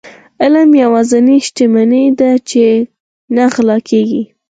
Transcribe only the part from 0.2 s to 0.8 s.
علم